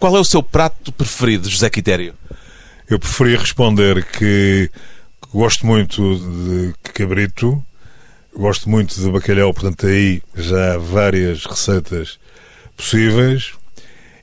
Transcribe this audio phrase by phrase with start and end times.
[0.00, 2.14] Qual é o seu prato preferido, José Quitério?
[2.88, 4.70] Eu preferia responder que
[5.30, 7.62] gosto muito de cabrito,
[8.34, 12.18] gosto muito de bacalhau, portanto aí já há várias receitas
[12.74, 13.52] possíveis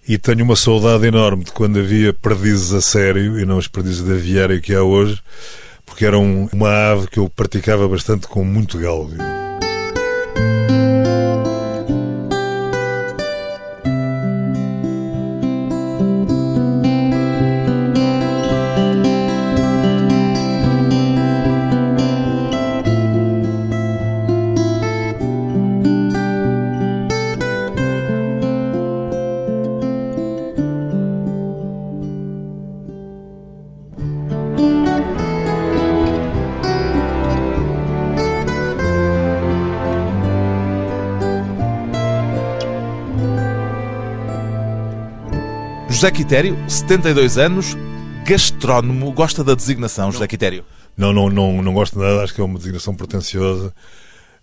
[0.08, 4.04] e tenho uma saudade enorme de quando havia perdizes a sério e não os perdizes
[4.04, 5.22] de aviário que há hoje,
[5.86, 9.20] porque era um, uma ave que eu praticava bastante com muito gáudio.
[45.98, 47.76] José Quitério, 72 anos,
[48.24, 49.12] gastrónomo.
[49.12, 50.64] Gosta da designação, José Quitério?
[50.96, 53.74] Não, não, não, não gosto nada, acho que é uma designação pretenciosa.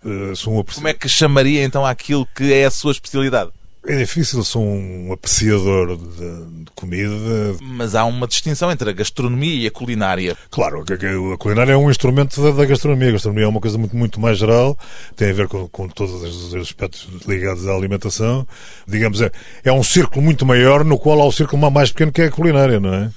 [0.04, 3.52] Uh, sou um Como é que chamaria então aquilo que é a sua especialidade?
[3.86, 7.54] É difícil, sou um apreciador de, de, comida.
[7.60, 10.34] Mas há uma distinção entre a gastronomia e a culinária.
[10.50, 13.10] Claro, a, culinária é um instrumento da, da, gastronomia.
[13.10, 14.78] A gastronomia é uma coisa muito, muito mais geral,
[15.14, 18.48] tem a ver com, com todos os aspectos ligados à alimentação.
[18.88, 19.30] Digamos, é,
[19.62, 22.30] é um círculo muito maior no qual há o círculo mais pequeno que é a
[22.30, 23.10] culinária, não é?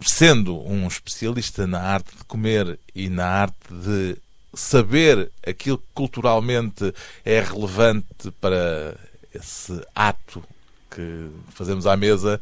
[0.00, 4.16] Sendo um especialista na arte de comer e na arte de
[4.52, 6.92] saber aquilo que culturalmente
[7.24, 8.96] é relevante para
[9.34, 10.42] esse ato
[10.90, 12.40] que fazemos à mesa,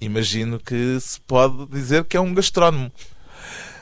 [0.00, 2.90] imagino que se pode dizer que é um gastrónomo.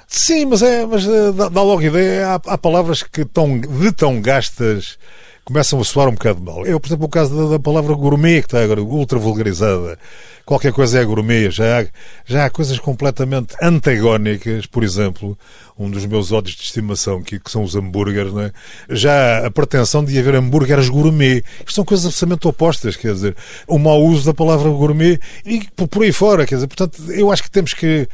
[0.07, 2.29] Sim, mas, é, mas eh, dá, dá logo ideia.
[2.29, 4.99] Há, há, palavras que tão, de tão gastas
[5.45, 6.67] começam a soar um bocado mal.
[6.67, 9.99] Eu, por exemplo, o caso da, da palavra gourmet, que está agora ultra vulgarizada.
[10.45, 11.51] Qualquer coisa é gourmet.
[11.51, 11.87] Já há,
[12.27, 14.67] já há coisas completamente antagónicas.
[14.67, 15.39] Por exemplo,
[15.79, 18.53] um dos meus ódios de estimação, que, que são os hambúrgueres, não é?
[18.89, 21.43] já a pretensão de haver hambúrgueres gourmet.
[21.61, 23.37] Isto são coisas absolutamente opostas, quer dizer,
[23.67, 27.43] o mau uso da palavra gourmet e por aí fora, quer dizer, portanto, eu acho
[27.43, 28.07] que temos que...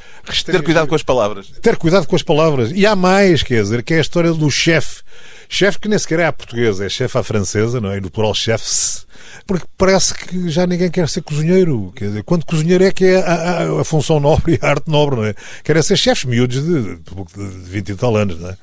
[0.44, 1.48] Ter cuidado com as palavras.
[1.60, 2.70] Ter cuidado com as palavras.
[2.72, 5.02] E há mais, quer dizer, que é a história do chefe
[5.48, 7.98] Chefe que nem sequer é a portuguesa, é chefe à francesa, não é?
[7.98, 9.06] E no plural chefs.
[9.46, 11.92] Porque parece que já ninguém quer ser cozinheiro.
[11.94, 14.90] Quer dizer, quando cozinheiro é que é a, a, a função nobre e a arte
[14.90, 15.34] nobre, não é?
[15.62, 17.02] Querem ser chefes miúdos de, de,
[17.34, 18.56] de 20 e tal anos, não é?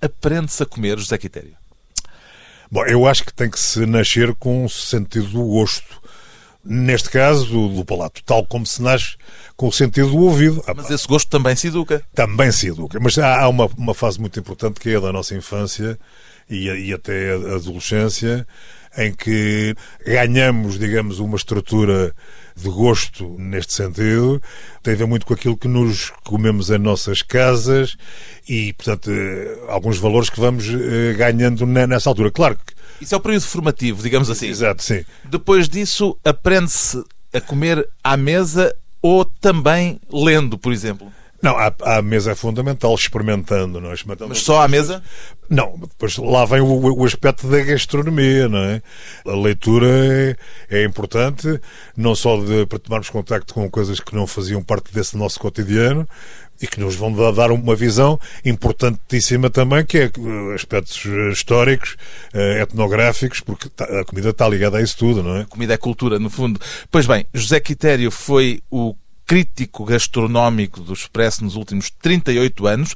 [0.00, 1.56] Aprende-se a comer, José Quitério?
[2.70, 6.00] Bom, eu acho que tem que se nascer com o sentido do gosto.
[6.62, 9.16] Neste caso, do, do palato, tal como se nasce
[9.56, 10.62] com o sentido do ouvido.
[10.76, 12.02] Mas esse gosto também se educa.
[12.14, 13.00] Também se educa.
[13.00, 15.98] Mas há, há uma, uma fase muito importante que é a da nossa infância,
[16.48, 18.46] e, e até a adolescência,
[18.96, 22.14] em que ganhamos, digamos, uma estrutura
[22.56, 24.42] de gosto neste sentido,
[24.82, 27.96] tem a ver muito com aquilo que nos comemos em nossas casas
[28.48, 32.32] e, portanto, eh, alguns valores que vamos eh, ganhando nessa altura.
[32.32, 32.74] Claro que.
[33.00, 34.48] Isso é o período formativo, digamos assim.
[34.48, 35.04] Exato, sim.
[35.24, 41.12] Depois disso, aprende-se a comer à mesa ou também lendo, por exemplo?
[41.40, 43.94] Não, a, a mesa é fundamental, experimentando, não é?
[43.94, 45.02] Experimentando Mas só à mesa?
[45.48, 48.82] Não, depois lá vem o, o, aspecto da gastronomia, não é?
[49.24, 50.36] A leitura é,
[50.68, 51.60] é importante,
[51.96, 56.08] não só de, para tomarmos contacto com coisas que não faziam parte desse nosso cotidiano,
[56.60, 61.96] e que nos vão dar uma visão importantíssima também, que é eh, aspectos históricos,
[62.32, 65.42] eh, etnográficos, porque tá, a comida está ligada a isso tudo, não é?
[65.42, 66.60] A comida é cultura, no fundo.
[66.90, 68.94] Pois bem, José Quitério foi o
[69.28, 72.94] crítico gastronómico do Expresso nos últimos 38 anos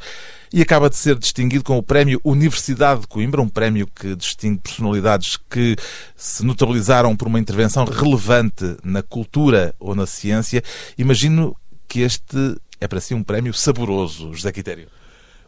[0.51, 4.59] e acaba de ser distinguido com o Prémio Universidade de Coimbra, um prémio que distingue
[4.63, 5.77] personalidades que
[6.17, 10.63] se notabilizaram por uma intervenção relevante na cultura ou na ciência.
[10.97, 11.55] Imagino
[11.87, 14.89] que este é para si um prémio saboroso, José Quitério.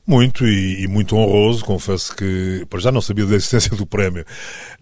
[0.06, 1.64] Muito e, e, muito honroso.
[1.64, 4.24] Confesso que para já não sabia da existência do prémio.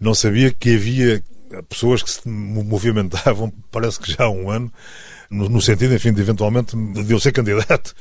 [0.01, 1.23] Não sabia que havia
[1.61, 4.71] pessoas que se movimentavam, parece que já há um ano,
[5.29, 7.93] no, no, sentido, enfim, de eventualmente de eu ser candidato.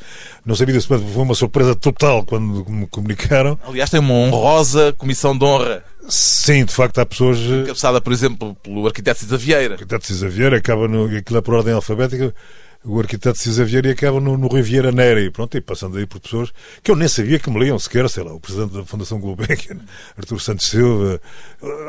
[0.45, 3.59] Não sabia disso, mas foi uma surpresa total quando me comunicaram.
[3.67, 5.85] Aliás, tem uma honrosa comissão de honra.
[6.09, 7.39] Sim, de facto há pessoas.
[7.67, 9.71] Cabeçada, por exemplo, pelo arquiteto Cisa Vieira.
[9.71, 11.05] O arquiteto Cisa Vieira acaba no.
[11.17, 12.35] aquilo é por ordem alfabética
[12.85, 15.31] o arquiteto Cisa Vieira e acaba no, no Riviera Neri.
[15.31, 16.53] Pronto, e passando aí por pessoas
[16.83, 19.79] que eu nem sabia que me liam sequer, sei lá, o presidente da Fundação Gulbenkian,
[20.19, 21.21] Artur Santos Silva.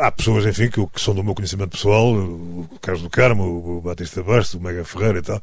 [0.01, 3.81] Há pessoas, enfim, que, que, são do meu conhecimento pessoal, o Carlos do Carmo, o,
[3.81, 5.41] Batista Bastos, o Mega Ferreira e tal.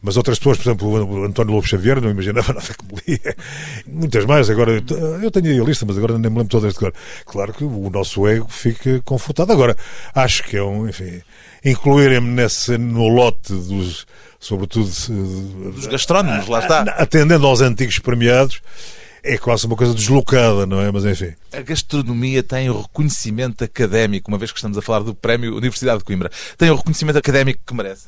[0.00, 3.36] Mas outras pessoas, por exemplo, o António Lobo Xavier, não imaginava nada que me lia.
[3.86, 4.48] Muitas mais.
[4.48, 4.72] Agora,
[5.22, 6.94] eu tenho aí a lista, mas agora nem me lembro todas de cor.
[7.26, 9.52] Claro que o nosso ego fica confortado.
[9.52, 9.76] Agora,
[10.14, 11.20] acho que é um, enfim,
[11.64, 14.06] incluírem-me nesse, no lote dos,
[14.38, 14.90] sobretudo,
[15.72, 16.82] dos gastrónomos, lá está.
[16.82, 18.60] Atendendo aos antigos premiados,
[19.22, 20.90] é quase uma coisa deslocada, não é?
[20.90, 21.34] Mas enfim.
[21.52, 25.98] A gastronomia tem o reconhecimento académico, uma vez que estamos a falar do Prémio Universidade
[25.98, 28.06] de Coimbra, tem o reconhecimento académico que merece.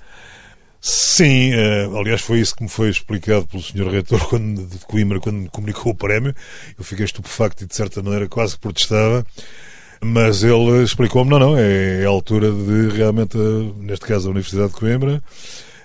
[0.81, 3.91] Sim, uh, aliás foi isso que me foi explicado pelo Sr.
[3.91, 6.35] Reitor quando, de Coimbra quando me comunicou o prémio.
[6.79, 9.27] Eu fiquei estupefacto e de certa maneira quase protestava.
[10.03, 13.37] Mas ele explicou-me, não, não, é, é a altura de realmente,
[13.77, 15.23] neste caso a Universidade de Coimbra,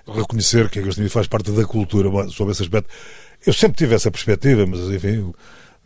[0.07, 2.89] reconhecer que a gastronomia faz parte da cultura sobre esse aspecto.
[3.45, 5.33] Eu sempre tive essa perspectiva, mas enfim,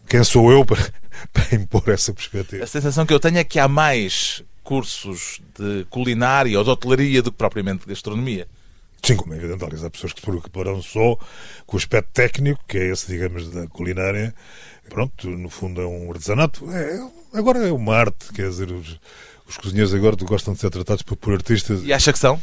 [0.07, 0.77] quem sou eu para,
[1.33, 2.63] para impor essa perspectiva?
[2.63, 7.23] A sensação que eu tenho é que há mais cursos de culinária ou de hotelaria
[7.23, 8.47] do que propriamente de gastronomia.
[9.01, 11.17] Sim, como é evidente, aliás, há pessoas que se preocuparão só
[11.65, 14.35] com o aspecto técnico, que é esse, digamos, da culinária.
[14.89, 16.69] Pronto, no fundo é um artesanato.
[16.71, 16.99] É,
[17.33, 18.99] agora é uma arte, quer dizer, os,
[19.47, 21.81] os cozinheiros agora gostam de ser tratados por, por artistas.
[21.83, 22.39] E acha que são?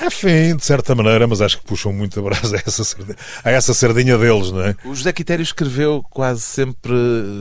[0.00, 3.50] Enfim, de certa maneira, mas acho que puxam muito a brasa a essa, sardinha, a
[3.50, 4.74] essa sardinha deles, não é?
[4.84, 6.94] O José Quitério escreveu quase sempre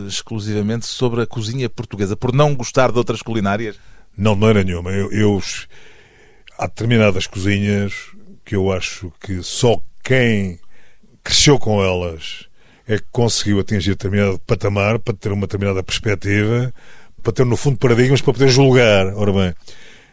[0.07, 3.77] exclusivamente sobre a cozinha portuguesa, por não gostar de outras culinárias?
[4.17, 4.91] Não, de maneira nenhuma.
[4.91, 5.41] Eu, eu,
[6.57, 7.93] há determinadas cozinhas
[8.43, 10.59] que eu acho que só quem
[11.23, 12.47] cresceu com elas
[12.93, 16.73] é que conseguiu atingir determinado patamar para ter uma determinada perspectiva,
[17.23, 19.13] para ter, no fundo, paradigmas para poder julgar.
[19.15, 19.53] Ora bem,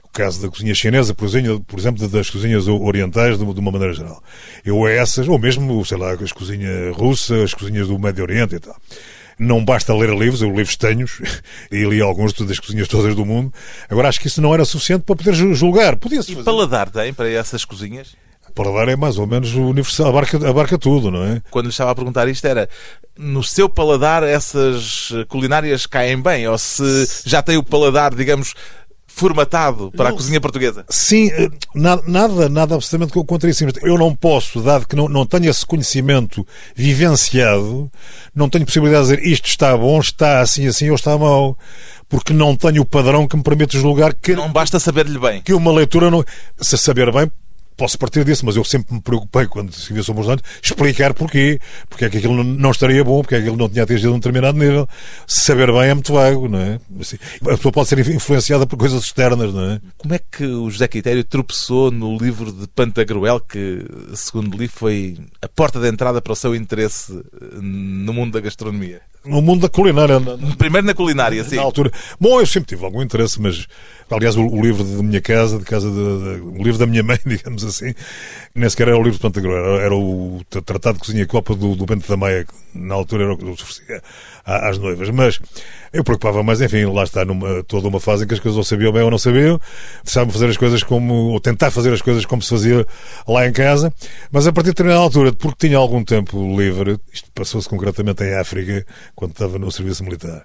[0.04, 4.22] o caso da cozinha chinesa, por exemplo, das cozinhas orientais, de uma maneira geral.
[4.64, 8.60] Eu essas, ou mesmo, sei lá, as cozinhas russas, as cozinhas do Médio Oriente e
[8.60, 8.76] tal.
[9.36, 11.06] Não basta ler livros, eu livros tenho,
[11.70, 13.52] e li alguns das cozinhas todas do mundo.
[13.88, 15.96] Agora, acho que isso não era suficiente para poder julgar.
[15.96, 16.32] Podia-se.
[16.32, 18.16] E paladar tem para essas cozinhas?
[18.58, 21.40] Paladar é mais ou menos universal, abarca, abarca tudo, não é?
[21.50, 22.68] Quando lhe estava a perguntar isto era
[23.16, 26.48] no seu paladar essas culinárias caem bem?
[26.48, 26.84] Ou se
[27.24, 28.54] já tem o paladar, digamos,
[29.06, 30.84] formatado para não, a cozinha portuguesa.
[30.88, 33.64] Sim, eh, nada, nada, nada absolutamente contra isso.
[33.82, 37.90] Eu não posso, dado que não, não tenho esse conhecimento vivenciado,
[38.34, 41.58] não tenho possibilidade de dizer isto está bom, está assim, assim ou está mal.
[42.08, 44.34] Porque não tenho o padrão que me permite julgar que.
[44.34, 45.42] Não basta saber-lhe bem.
[45.42, 46.24] Que uma leitura não.
[46.58, 47.30] Se saber bem,
[47.78, 50.28] posso partir disso, mas eu sempre me preocupei quando escrevia sobre os
[50.60, 53.84] explicar porquê, porque é que aquilo não estaria bom, porque é que aquilo não tinha
[53.84, 54.86] atingido um determinado nível.
[55.26, 56.80] Saber bem é muito vago, não é?
[57.00, 59.80] Assim, a pessoa pode ser influenciada por coisas externas, não é?
[59.96, 63.84] Como é que o José Quitério tropeçou no livro de Pantagruel, que,
[64.14, 67.22] segundo li, foi a porta de entrada para o seu interesse
[67.62, 69.00] no mundo da gastronomia?
[69.24, 70.20] No mundo da culinária.
[70.56, 71.56] Primeiro na culinária, sim.
[71.56, 71.90] Na altura.
[72.20, 73.66] Bom, eu sempre tive algum interesse, mas
[74.10, 77.02] aliás o, o livro da minha casa, de casa de, de, o livro da minha
[77.02, 77.94] mãe, digamos assim,
[78.54, 81.74] nem sequer era o livro de Pantagruel, era, era o Tratado de Cozinha Copa do,
[81.74, 84.02] do Bento da Maia, que na altura era o que eu oferecia
[84.48, 85.10] às noivas.
[85.10, 85.38] Mas
[85.92, 88.64] eu preocupava mais, enfim, lá está numa, toda uma fase em que as coisas ou
[88.64, 89.60] sabiam bem ou não sabiam,
[90.02, 92.86] deixavam fazer as coisas como, ou tentar fazer as coisas como se fazia
[93.26, 93.92] lá em casa,
[94.32, 98.34] mas a partir de determinada altura, porque tinha algum tempo livre, isto passou-se concretamente em
[98.34, 100.44] África, quando estava no serviço militar,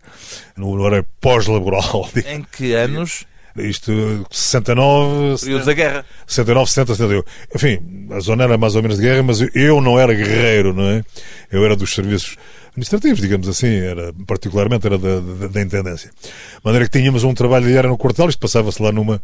[0.57, 2.09] no horário pós-laboral.
[2.27, 3.25] Em que anos?
[3.55, 5.39] Isto, 69.
[5.39, 6.05] Períodos da guerra.
[6.25, 7.23] 69, 70, 71.
[7.55, 10.83] Enfim, a zona era mais ou menos de guerra, mas eu não era guerreiro, não
[10.85, 11.03] é?
[11.51, 12.35] Eu era dos serviços
[12.73, 16.09] administrativos, digamos assim, era, particularmente era da, da, da Intendência.
[16.21, 19.21] De maneira que tínhamos um trabalho diário no quartel, isto passava-se lá numa,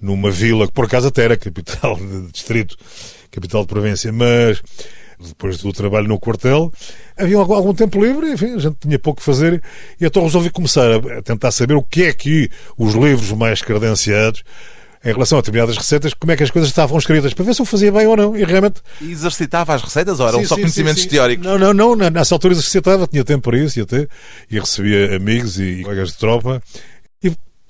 [0.00, 2.76] numa vila, que por acaso até era capital de distrito,
[3.30, 4.62] capital de província, mas
[5.18, 6.72] depois do trabalho no quartel,
[7.16, 9.62] havia algum, tempo livre, enfim, a gente tinha pouco a fazer,
[10.00, 14.42] e então resolvi começar a tentar saber o que é que os livros mais credenciados
[15.04, 17.60] em relação a determinadas receitas, como é que as coisas estavam escritas, para ver se
[17.60, 18.36] eu fazia bem ou não.
[18.36, 18.80] E realmente.
[19.00, 21.44] E exercitava as receitas ou eram sim, só sim, conhecimentos sim, teóricos?
[21.46, 22.10] Não, não, não.
[22.10, 24.06] Nessa altura exercitava, tinha tempo para isso e até.
[24.50, 26.62] E recebia amigos e colegas de tropa.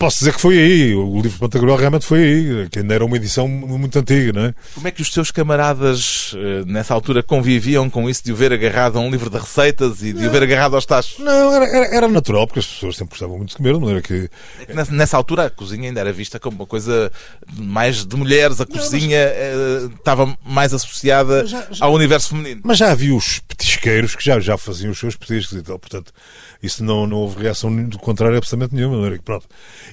[0.02, 0.94] Posso dizer que foi aí.
[0.96, 4.46] O livro de Pantagruel realmente foi aí, que ainda era uma edição muito antiga, não
[4.46, 4.54] é?
[4.74, 8.52] Como é que os seus camaradas eh, nessa altura conviviam com isso de o ver
[8.52, 11.20] agarrado a um livro de receitas e de não, o ver agarrado aos tachos?
[11.20, 14.02] Não, era, era, era, natural, porque as pessoas sempre gostavam muito de comer, não era
[14.02, 14.28] que.
[14.66, 17.12] É nessa, nessa, altura a cozinha ainda era vista como uma coisa
[17.56, 19.98] mais de mulheres, a cozinha não, mas...
[20.00, 21.84] estava mais associada já, já...
[21.84, 22.60] ao universo feminino.
[22.64, 26.12] Mas já havia os petisqueiros que já, já faziam os seus petiscos e tal, portanto,
[26.62, 29.46] isso não, não houve reação do contrário absolutamente nenhuma, pronto.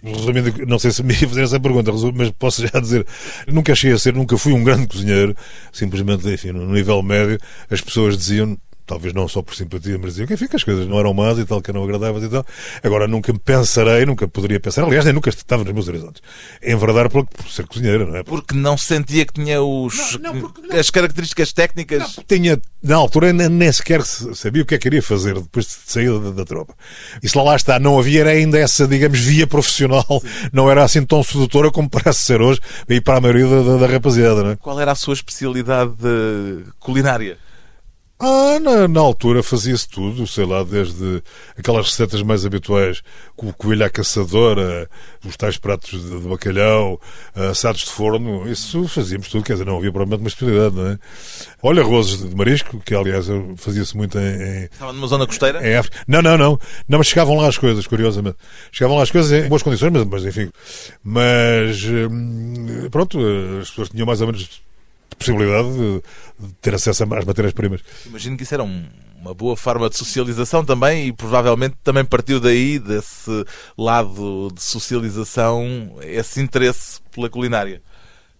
[0.04, 3.06] Resumindo, não sei se me ia fazer essa pergunta, mas posso já dizer,
[3.48, 5.36] nunca achei a ser, nunca fui um grande cozinheiro,
[5.72, 8.58] simplesmente, enfim, no nível médio, as pessoas diziam
[8.90, 11.38] talvez não só por simpatia, mas diziam que, enfim, que as coisas não eram más
[11.38, 12.44] e tal, que eram agradáveis e tal.
[12.84, 16.22] Agora nunca pensarei, nunca poderia pensar, aliás, nem nunca estava nos meus horizontes,
[16.64, 18.24] enverdar por, por ser cozinheiro, não é?
[18.24, 20.80] Porque não sentia que tinha os, Não, não, não.
[20.80, 22.20] as características técnicas.
[22.28, 25.72] tinha, na altura, nem, nem sequer sabia o que é que queria fazer depois de
[25.92, 26.74] sair da, da tropa.
[27.22, 30.06] E se lá, lá está, não havia ainda essa, digamos, via profissional,
[30.52, 33.78] não era assim tão sedutora como parece ser hoje, e para a maioria da, da-
[33.78, 34.56] da rapaziada, não é?
[34.56, 37.38] Qual era a sua especialidade eh, culinária?
[38.22, 41.24] Ah, na, na altura fazia-se tudo, sei lá, desde
[41.58, 43.02] aquelas receitas mais habituais,
[43.38, 44.90] com o coelho à caçadora,
[45.26, 47.00] os tais pratos de, de bacalhau,
[47.34, 51.00] assados de forno, isso fazíamos tudo, quer dizer, não havia provavelmente uma especialidade, não é?
[51.64, 55.66] Olha, arrozes de marisco, que aliás fazia-se muito em, em, Estava numa zona costeira?
[55.66, 56.00] em África.
[56.06, 56.60] Não, não, não.
[56.90, 58.36] Não, mas chegavam lá as coisas, curiosamente.
[58.70, 60.52] Chegavam lá as coisas em boas condições, mas, mas enfim.
[61.02, 63.18] Mas, hum, pronto,
[63.62, 64.62] as pessoas tinham mais ou menos
[65.20, 66.02] possibilidade de,
[66.48, 67.82] de ter acesso às matérias-primas.
[68.06, 68.86] Imagino que isso era um-
[69.22, 73.46] uma boa forma de socialização também e provavelmente também partiu daí, desse
[73.78, 77.82] lado de socialização, esse interesse pela culinária.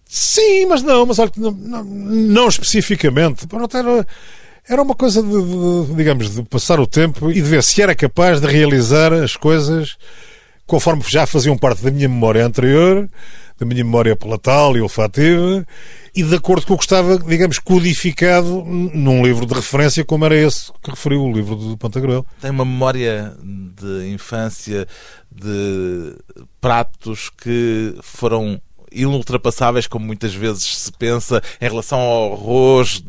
[0.06, 3.46] Sim, mas não, mas olha, não, não, não especificamente.
[3.74, 4.06] Era,
[4.68, 7.94] era uma coisa de, de, digamos, de passar o tempo e de ver se era
[7.94, 9.96] capaz de realizar as coisas
[10.66, 13.08] conforme já faziam parte da minha memória anterior,
[13.58, 15.66] da minha memória palatal e olfativa,
[16.14, 20.36] e de acordo com o que estava, digamos, codificado num livro de referência, como era
[20.36, 22.26] esse que referiu, o livro de Pantagruel.
[22.40, 24.86] Tem uma memória de infância
[25.30, 26.14] de
[26.60, 28.60] pratos que foram
[28.92, 33.02] inultrapassáveis, como muitas vezes se pensa, em relação ao arroz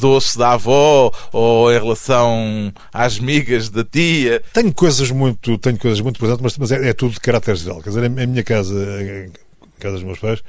[0.00, 4.42] doce da avó ou em relação às migas da tia.
[4.52, 7.80] Tenho coisas muito, tenho coisas muito presentes, mas, mas é, é tudo de caráter geral.
[7.80, 9.32] Quer dizer, em, em minha casa, em
[9.78, 10.42] casa dos meus pais,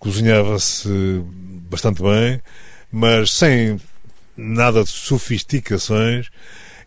[0.00, 0.88] cozinhava-se
[1.70, 2.40] bastante bem,
[2.90, 3.78] mas sem
[4.36, 6.28] nada de sofisticações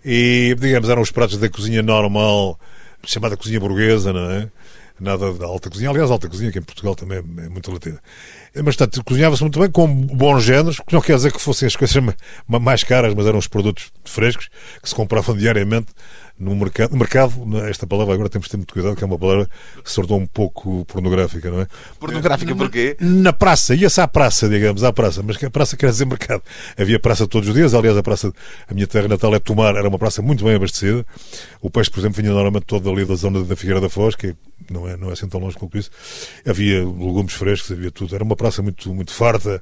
[0.03, 2.59] e, digamos, eram os pratos da cozinha normal,
[3.05, 4.49] chamada cozinha burguesa, não é?
[4.99, 5.89] Nada da alta cozinha.
[5.89, 7.99] Aliás, alta cozinha, que em Portugal também é muito relativa.
[8.55, 11.75] Mas, portanto, cozinhava-se muito bem, com bons géneros, que não quer dizer que fossem as
[11.75, 12.13] coisas ma-
[12.47, 14.47] ma- mais caras, mas eram os produtos frescos
[14.81, 15.87] que se compravam diariamente
[16.37, 16.91] no mercado.
[16.91, 17.33] No mercado,
[17.67, 19.47] esta palavra agora temos de ter muito cuidado, que é uma palavra
[19.83, 21.67] que se tornou um pouco pornográfica, não é?
[21.99, 22.95] Pornográfica porquê?
[22.99, 26.41] Na praça, ia-se à praça, digamos, à praça, mas a praça quer dizer mercado.
[26.77, 28.31] Havia praça todos os dias, aliás, a praça,
[28.67, 31.05] a minha terra natal é Tomar, era uma praça muito bem abastecida.
[31.61, 34.35] O peixe, por exemplo, vinha normalmente todo ali da zona da Figueira da Foz, que
[34.71, 35.91] não é, não é assim tão longe como isso.
[36.47, 38.15] Havia legumes frescos, havia tudo.
[38.15, 39.61] Era uma praça muito, muito farta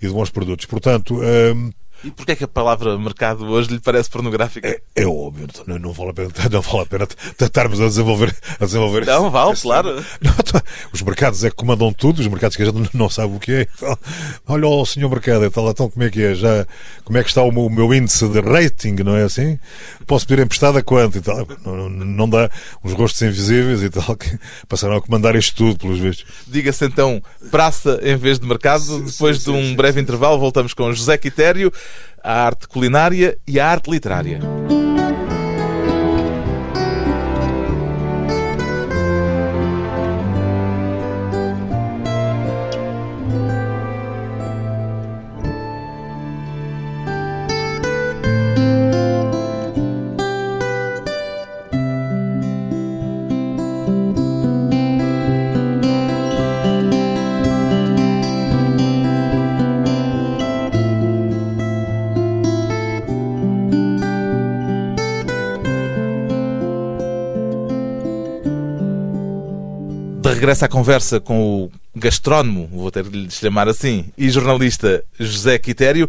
[0.00, 0.64] e de bons produtos.
[0.64, 1.70] Portanto, hum,
[2.04, 4.66] E porquê é que a palavra mercado hoje lhe parece pornográfica?
[4.68, 7.08] é, é óbvio, não, não vale a pena, não vale a pena
[7.40, 10.04] estarmos a desenvolver, a desenvolver Não, vale, esse- claro.
[10.20, 10.62] Não, tá.
[10.92, 13.52] os mercados é que comandam tudo, os mercados que a gente não sabe o que
[13.52, 13.66] é.
[13.76, 13.98] Então,
[14.46, 16.34] Olha o senhor mercado, e tal, então como é que é?
[16.34, 16.66] Já,
[17.04, 19.58] como é que está o meu, o meu índice de rating, não é assim?
[20.06, 21.46] Posso pedir emprestado a quanto e tal?
[21.64, 22.50] Não, não, dá
[22.84, 26.26] uns rostos invisíveis e tal, que passaram a comandar isto tudo, pelos vistos.
[26.46, 29.00] Diga-se então praça em vez de mercado.
[29.04, 31.72] Depois de um breve intervalo, voltamos com José Quitério,
[32.22, 34.40] a arte culinária e a arte literária.
[70.42, 75.04] De regresso à conversa com o gastrónomo, vou ter de lhe chamar assim, e jornalista
[75.16, 76.08] José Quitério.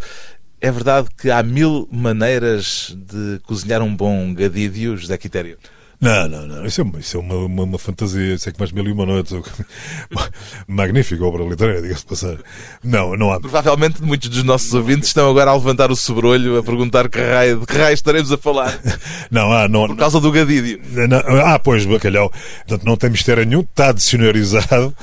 [0.59, 5.59] É verdade que há mil maneiras de cozinhar um bom gadídio, José Quitério.
[6.03, 6.65] Não, não, não.
[6.65, 8.33] Isso é, uma- isso é uma, uma, uma fantasia.
[8.35, 9.33] Isso é que mais mil e uma noites.
[10.67, 12.37] Magnífica obra literária, diga-se passar.
[12.83, 13.39] Não, não há.
[13.39, 17.59] Provavelmente muitos dos nossos ouvintes estão agora a levantar o sobrolho, a perguntar que raio,
[17.61, 18.77] de que raio estaremos a falar,
[19.31, 20.79] Não há, não, por causa do gadídio.
[21.07, 22.31] Não, ah, pois, bacalhau.
[22.67, 24.93] Portanto, não tem mistério nenhum, está dicionarizado.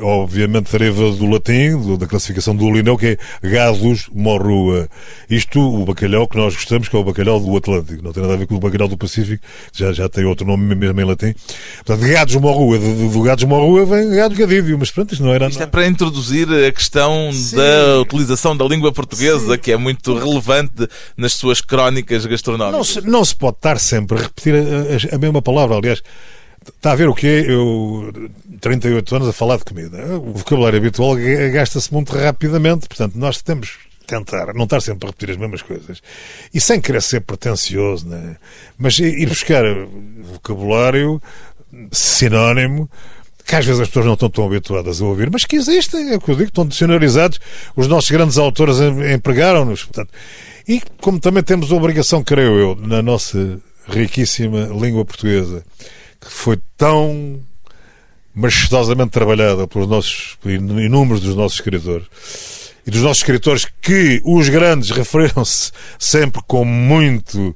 [0.00, 4.88] Obviamente deriva do latim, do- da classificação do Lineu, que é gados morrua.
[5.28, 8.00] Isto, o bacalhau que nós gostamos, que é o bacalhau do Atlântico.
[8.02, 9.42] Não tem nada a ver com o bacalhau do Pacífico,
[9.72, 11.34] que já, já tem outro nome mesmo em latim.
[11.84, 12.78] Portanto, gados morrua.
[12.78, 14.78] Do, do gados morrua vem gados gadívio.
[14.78, 15.48] Mas pronto, isto não era...
[15.48, 20.88] Isto é para introduzir a questão da utilização da língua portuguesa, que é muito relevante
[21.16, 22.88] nas suas crónicas Não gastronómicas.
[22.88, 24.58] se, não se pode estar sempre a repetir a,
[25.12, 25.76] a- a mesma palavra.
[25.76, 26.02] Aliás,
[26.76, 28.12] está a ver o que é eu,
[28.60, 29.98] 38 anos, a falar de comida.
[30.18, 32.86] O vocabulário habitual ga- gasta-se muito rapidamente.
[32.88, 33.78] Portanto, nós temos
[34.10, 36.02] tentar não estar sempre a repetir as mesmas coisas
[36.52, 38.36] e sem querer ser pretencioso, né?
[38.76, 39.62] mas ir buscar
[40.32, 41.22] vocabulário
[41.92, 42.90] sinónimo
[43.46, 46.16] que às vezes as pessoas não estão tão habituadas a ouvir, mas que existem, é
[46.16, 47.40] o que eu digo, estão dicionarizados,
[47.74, 48.76] os nossos grandes autores
[49.12, 49.88] empregaram-nos.
[50.68, 55.64] E como também temos a obrigação, creio eu, na nossa riquíssima língua portuguesa,
[56.20, 57.40] que foi tão
[58.32, 62.06] majestosamente trabalhada pelos nossos inúmeros dos nossos escritores
[62.86, 67.54] e dos nossos escritores que os grandes referiram-se sempre com muito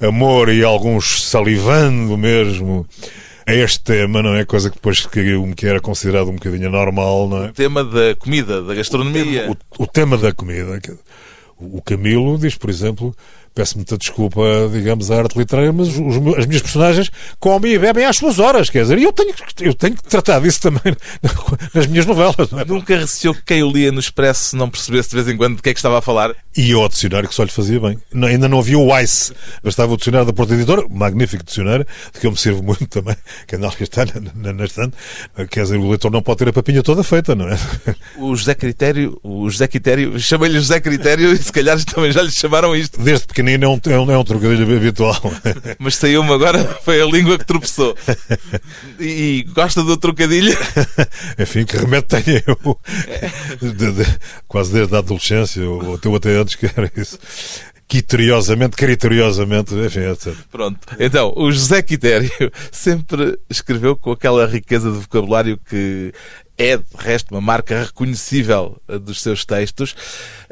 [0.00, 2.86] amor e alguns salivando mesmo
[3.46, 4.44] a este tema, não é?
[4.44, 7.48] Coisa que depois que, que era considerado um bocadinho normal, não é?
[7.48, 9.50] O tema da comida, da gastronomia.
[9.50, 10.80] O tema, o, o tema da comida.
[11.56, 13.16] O Camilo diz, por exemplo,
[13.54, 14.40] peço muita desculpa,
[14.72, 18.70] digamos, à arte literária, mas os, as minhas personagens comem e bebem às suas horas,
[18.70, 20.96] quer dizer, e eu tenho, eu tenho que tratar disso também
[21.74, 22.52] nas minhas novelas.
[22.52, 22.64] É?
[22.64, 25.62] Nunca receou que quem o lia no Expresso não percebesse de vez em quando de
[25.62, 26.34] que é que estava a falar?
[26.56, 27.98] E ao dicionário que só lhe fazia bem.
[28.12, 32.20] Não, ainda não havia o Weiss, bastava o dicionário da Porta Editora, magnífico dicionário, de
[32.20, 34.96] que eu me sirvo muito também, que ainda está na, na, na estante.
[35.50, 37.58] Quer dizer, o leitor não pode ter a papinha toda feita, não é?
[38.16, 42.30] O José Critério, o José Critério, chamei-lhe José Critério e se calhar também já lhe
[42.30, 43.00] chamaram isto.
[43.00, 45.16] Desde pequenino é um, é um, é um trocadilho habitual.
[45.78, 47.96] Mas saiu-me agora, foi a língua que tropeçou.
[49.00, 50.56] E, gosta do trocadilho?
[51.38, 52.78] Enfim, que remédio tenho eu?
[53.60, 57.18] De, de, quase desde a adolescência, ou até, até antes que era isso
[57.88, 60.34] criteriosamente, criteriosamente, enfim, etc.
[60.50, 60.78] Pronto.
[61.00, 62.30] Então, o José Quitério
[62.70, 66.12] sempre escreveu com aquela riqueza de vocabulário que
[66.58, 69.94] é, de resto, uma marca reconhecível eh, dos seus textos.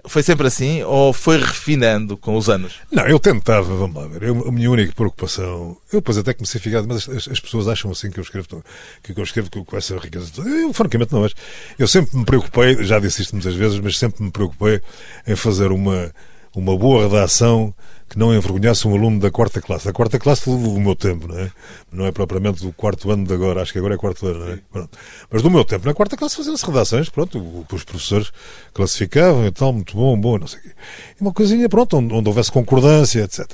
[0.07, 2.75] Foi sempre assim ou foi refinando com os anos?
[2.93, 4.23] Não, eu tentava, vamos lá ver.
[4.23, 5.77] Eu, a minha única preocupação.
[5.93, 8.63] Eu depois até comecei a ficar, mas as, as, pessoas acham assim que eu escrevo,
[9.03, 10.31] que eu escrevo com essa riqueza.
[10.45, 11.35] Eu, francamente, não acho.
[11.77, 14.81] Eu sempre me preocupei, já disse isto muitas vezes, mas sempre me preocupei
[15.27, 16.15] em fazer uma,
[16.55, 17.75] uma boa redação
[18.09, 19.87] que não envergonhasse um aluno da quarta classe.
[19.87, 21.51] Da quarta classe do, do meu tempo, não é?
[21.93, 24.53] Não é propriamente do quarto ano de agora, acho que agora é quarto ano, não
[24.53, 24.59] é?
[24.71, 24.99] Pronto.
[25.31, 28.31] Mas do meu tempo, na quarta classe faziam-se redações, pronto, os professores
[28.73, 30.71] classificavam e tal, muito bom, bom, não sei o quê.
[31.19, 33.51] E uma coisinha, pronto, onde, onde houvesse concordância, etc.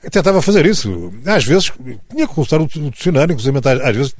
[0.00, 1.12] Eu tentava fazer isso.
[1.26, 1.72] Às vezes
[2.08, 4.14] tinha que consultar o dicionário, inclusive às vezes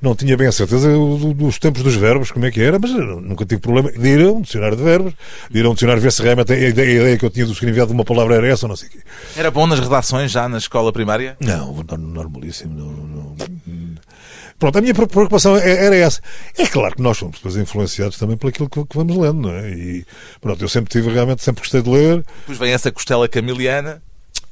[0.00, 0.88] não tinha bem a certeza
[1.34, 4.32] dos tempos dos verbos, como é que era, mas nunca tive problema de ir a
[4.32, 5.12] um dicionário de verbos,
[5.50, 7.52] de ir a um dicionário ver se realmente a ideia, a que eu tinha do
[7.52, 8.98] escreviado de uma palavra era essa ou não sei o quê.
[9.36, 11.36] Era bom nas redações já na escola primária?
[11.40, 12.74] Não, normalíssimo.
[12.74, 13.36] Não, não.
[14.58, 16.20] Pronto, a minha preocupação é, era essa.
[16.56, 19.70] É claro que nós somos depois influenciados também por aquilo que vamos lendo, não é?
[19.70, 20.04] E
[20.40, 22.24] pronto, eu sempre tive, realmente, sempre gostei de ler.
[22.40, 24.02] Depois vem essa costela camiliana.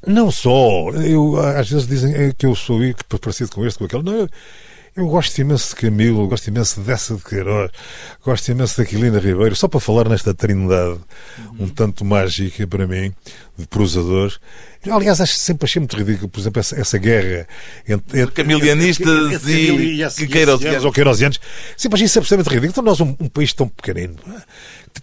[0.06, 0.90] Não só.
[0.90, 2.78] Eu, às vezes dizem é que eu sou
[3.20, 4.04] parecido com este, com aquele.
[4.04, 4.28] Não, eu,
[4.96, 7.70] eu gosto imenso de Camilo, gosto imenso dessa de Queiroz,
[8.24, 10.98] gosto imenso da Aquilina Ribeiro, só para falar nesta trindade
[11.58, 13.12] um tanto mágica para mim,
[13.58, 14.38] de prosadores.
[14.88, 17.46] Aliás, acho sempre achei muito ridículo, por exemplo, essa, essa guerra
[17.88, 20.84] entre, entre camilianistas entre, e, e, e queirosianos.
[20.84, 21.40] Ou queirosianos.
[21.76, 22.70] Sempre achei isso absolutamente ridículo.
[22.70, 24.16] Então, nós, um, um país tão pequenino,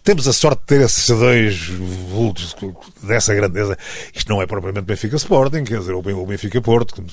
[0.04, 1.68] temos a sorte de ter esses dois
[2.10, 2.56] vultos
[3.02, 3.78] dessa grandeza.
[4.14, 7.04] Isto não é propriamente Benfica Sporting, quer dizer, ou Benfica Porto,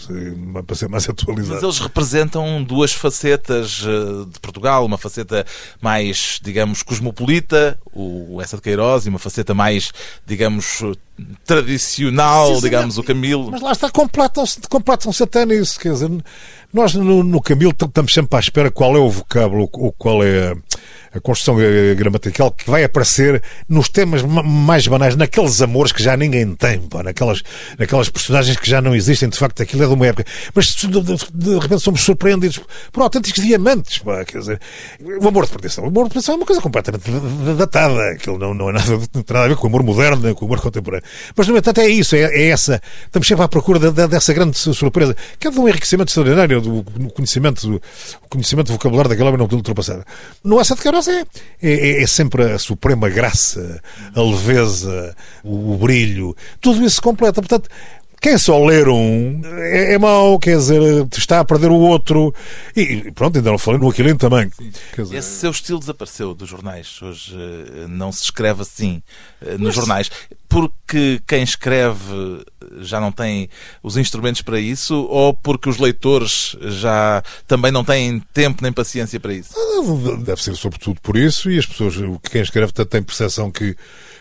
[0.67, 1.55] para ser mais atualizado.
[1.55, 5.45] Mas eles representam duas facetas eh, de Portugal, uma faceta
[5.81, 9.93] mais, digamos, cosmopolita, o Essa de Queiroz, e uma faceta mais,
[10.27, 10.83] digamos,
[11.45, 13.51] tradicional, digamos, o Camilo.
[13.51, 16.11] Mas lá está, completam-se completam até nisso, quer dizer,
[16.73, 20.53] nós no, no Camilo estamos sempre à espera qual é o vocábulo, ou qual é
[20.53, 20.57] a
[21.13, 21.57] a construção
[21.97, 27.03] gramatical que vai aparecer nos temas mais banais, naqueles amores que já ninguém tem, pá,
[27.03, 27.43] naquelas,
[27.79, 30.25] naquelas personagens que já não existem, de facto, aquilo é de uma época.
[30.55, 32.61] Mas de, de, de repente somos surpreendidos
[32.93, 34.61] por autênticos diamantes, pá, quer dizer,
[35.21, 35.85] o amor de perdição.
[35.85, 37.11] O amor de perdição é uma coisa completamente
[37.57, 40.35] datada, aquilo não, não é nada, não tem nada a ver com o amor moderno,
[40.35, 41.05] com o amor contemporâneo.
[41.35, 44.33] Mas, no entanto, é isso, é, é essa, estamos sempre à procura de, de, dessa
[44.33, 47.83] grande surpresa, que é de um enriquecimento extraordinário do conhecimento, do
[48.29, 50.05] conhecimento do vocabulário daquela obra não ultrapassada.
[50.45, 51.25] Não essa de nós é,
[51.63, 53.83] é, é, sempre a suprema graça,
[54.15, 57.41] a leveza, o, o brilho, tudo isso completa.
[57.41, 57.71] Portanto,
[58.21, 62.35] quem só ler um é, é mau, quer dizer, está a perder o outro.
[62.77, 64.51] E pronto, ainda não falei no Aquilino também.
[64.97, 65.17] Dizer...
[65.17, 67.01] Esse seu estilo desapareceu dos jornais.
[67.01, 69.03] Hoje eh, não se escreve assim
[69.41, 69.75] eh, nos Mas...
[69.75, 70.11] jornais.
[70.51, 72.45] porque quem escreve
[72.81, 73.49] já não tem
[73.83, 79.19] os instrumentos para isso ou porque os leitores já também não têm tempo nem paciência
[79.19, 79.55] para isso?
[80.19, 81.95] Deve ser sobretudo por isso e as pessoas,
[82.31, 83.77] quem escreve tem percepção que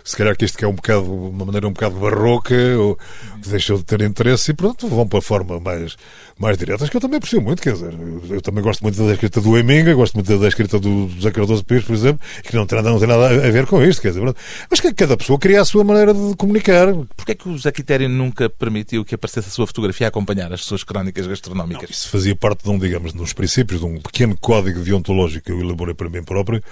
[0.09, 2.97] se calhar que isto que é um bocado, uma maneira um bocado barroca, ou
[3.45, 5.95] deixou de ter interesse e pronto, vão para a forma mais,
[6.35, 9.13] mais direta, que eu também aprecio muito, quer dizer, eu, eu também gosto muito da
[9.13, 12.55] escrita do Eminga, gosto muito da escrita do, do José Cardoso Pires, por exemplo, que
[12.55, 14.35] não tem, nada, não tem nada a ver com isto, quer dizer,
[14.67, 16.87] mas que cada pessoa cria a sua maneira de comunicar.
[17.15, 20.51] Porquê é que o José Quitério nunca permitiu que aparecesse a sua fotografia a acompanhar
[20.51, 21.83] as suas crónicas gastronómicas?
[21.83, 25.51] Não, isso fazia parte de um, digamos, dos princípios, de um pequeno código deontológico que
[25.51, 26.63] eu elaborei para mim próprio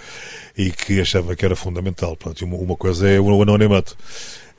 [0.58, 2.15] e que achava que era fundamental.
[2.17, 3.96] Portanto, uma, uma coisa é o anonimato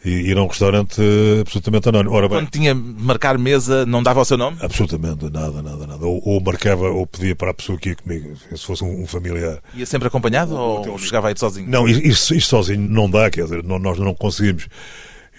[0.04, 1.00] e ir a um restaurante
[1.40, 2.14] absolutamente anónimo.
[2.14, 4.56] Ora bem, Quando tinha marcar mesa, não dava o seu nome?
[4.60, 6.06] Absolutamente, nada, nada, nada.
[6.06, 9.06] Ou, ou marcava ou pedia para a pessoa que ia comigo, se fosse um, um
[9.06, 9.58] familiar.
[9.74, 11.68] Ia sempre acompanhado ou, ou chegava aí sozinho?
[11.68, 14.68] Não, isso, isso sozinho não dá, quer dizer, nós não conseguimos.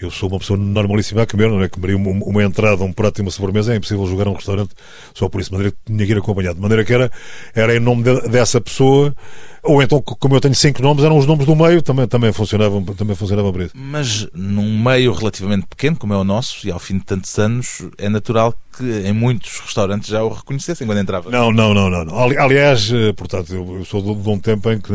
[0.00, 1.68] Eu sou uma pessoa normalíssima a comer, não é?
[1.68, 4.70] Comeria uma, uma, entrada, um prato e uma sobremesa, é impossível jogar um restaurante
[5.12, 5.50] só por isso.
[5.50, 6.54] De maneira que tinha que ir acompanhado.
[6.54, 7.10] De maneira que era,
[7.54, 9.14] era em nome de, dessa pessoa,
[9.62, 12.82] ou então, como eu tenho cinco nomes, eram os nomes do meio, também, também, funcionavam,
[12.82, 13.74] também funcionavam para isso.
[13.76, 17.82] Mas num meio relativamente pequeno, como é o nosso, e ao fim de tantos anos,
[17.98, 21.30] é natural que em muitos restaurantes já o reconhecessem quando entrava.
[21.30, 22.18] Não, não, não, não.
[22.18, 24.94] Aliás, eh, portanto, eu, sou de um tempo em que,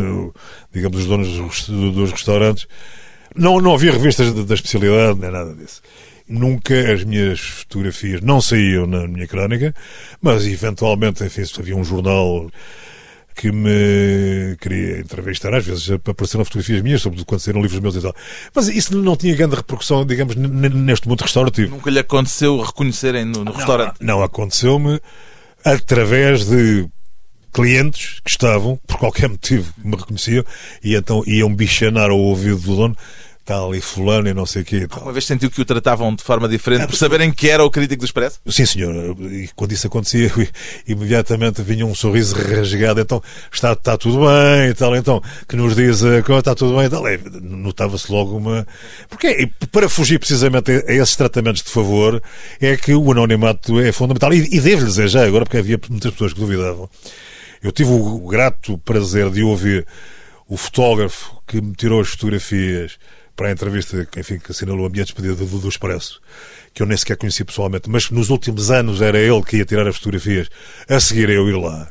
[0.74, 2.68] digamos, os donos dos restaurantes
[3.36, 5.82] não, não havia revistas da especialidade, nem nada disso.
[6.28, 9.76] Nunca as minhas fotografias não saíam na minha crónica,
[10.21, 12.50] mas eventualmente, enfim, havia um jornal
[13.36, 18.02] que me queria entrevistar, às vezes apareceram fotografias minhas, sobretudo quando saíram livros meus e
[18.02, 18.15] tal.
[18.56, 21.76] Mas isso não tinha grande repercussão, digamos, neste mundo restaurativo.
[21.76, 23.95] Nunca lhe aconteceu reconhecerem no, no não, restaurante?
[24.00, 25.02] Não, aconteceu-me
[25.65, 26.88] através de
[27.52, 30.43] clientes que estavam, por qualquer motivo, me reconheciam
[30.84, 32.98] e então iam bichanar ao ouvido do dono
[33.45, 34.88] está ali fulano e não sei o quê.
[34.99, 37.69] Uma vez sentiu que o tratavam de forma diferente é, por saberem que era o
[37.69, 38.39] crítico do Expresso?
[38.47, 39.15] Sim, senhor.
[39.21, 40.31] E quando isso acontecia,
[40.88, 42.99] imediatamente vinha um sorriso rasgado.
[42.99, 43.21] Então,
[43.53, 44.95] está, está tudo bem e tal.
[44.95, 47.03] Então, que nos diz, está tudo bem e tal.
[47.41, 48.65] Notava-se logo uma...
[49.08, 52.21] Porque para fugir precisamente a esses tratamentos de favor
[52.60, 54.34] é que o anonimato é fundamental.
[54.34, 56.89] E, e devo-lhe dizer já agora, porque havia muitas pessoas que duvidavam.
[57.62, 59.86] Eu tive o grato prazer de ouvir
[60.47, 62.97] o fotógrafo que me tirou as fotografias
[63.36, 66.21] para a entrevista enfim, que assinalou a minha despedida do, do Expresso,
[66.74, 69.65] que eu nem sequer conheci pessoalmente, mas que nos últimos anos era ele que ia
[69.65, 70.50] tirar as fotografias,
[70.88, 71.89] a seguir eu ir lá.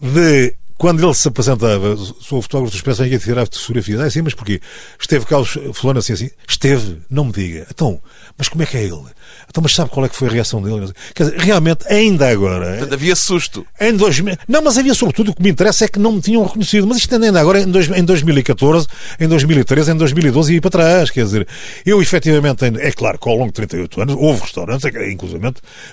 [0.00, 4.00] De quando ele se apresentava, sou o fotógrafo do Expresso, ia tirar fotografias.
[4.00, 4.62] Ah, sim, mas porquê?
[4.98, 7.66] Esteve Carlos falando assim, assim, esteve, não me diga.
[7.70, 8.00] Então,
[8.38, 9.04] mas como é que é ele?
[9.48, 10.92] Então, mas sabe qual é que foi a reação dele?
[11.14, 12.70] Quer dizer, realmente, ainda agora.
[12.70, 13.66] Portanto, havia susto.
[13.80, 16.44] Em 2000, não, mas havia sobretudo o que me interessa é que não me tinham
[16.44, 16.86] reconhecido.
[16.86, 18.86] Mas isto ainda agora, em, dois, em 2014,
[19.18, 21.10] em 2013, em 2012 e ir para trás.
[21.10, 21.48] Quer dizer,
[21.84, 25.40] eu efetivamente, é claro que ao longo de 38 anos houve restaurantes, inclusive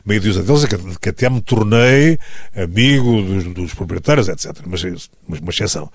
[0.06, 0.66] meio dúzia deles,
[1.00, 2.20] que, até me tornei
[2.56, 4.56] amigo dos, dos proprietários, etc.
[4.66, 5.90] Mas uma, uma exceção.